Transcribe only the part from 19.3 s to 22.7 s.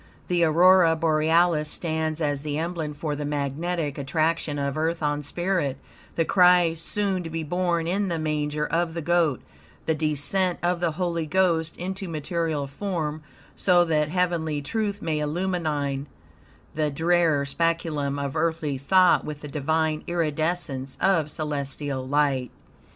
the Divine iridescence of celestial light.